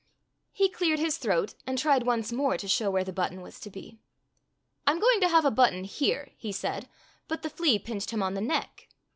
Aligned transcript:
He 0.51 0.67
cleared 0.67 0.97
his 0.97 1.19
throat 1.19 1.53
and 1.67 1.77
tried 1.77 2.07
once 2.07 2.31
more 2.31 2.57
to 2.57 2.67
show 2.67 2.89
where 2.89 3.03
the 3.03 3.13
button 3.13 3.39
was 3.39 3.59
to 3.59 3.69
be. 3.69 3.99
"I'm 4.87 4.99
going 4.99 5.21
to 5.21 5.27
have 5.29 5.45
a 5.45 5.51
button 5.51 5.83
here 5.83 6.31
—"he 6.39 6.51
said, 6.51 6.89
but 7.27 7.43
the 7.43 7.51
flea 7.51 7.77
pinched 7.77 8.09
him 8.09 8.23
on 8.23 8.33
the 8.33 8.41
neck. 8.41 8.87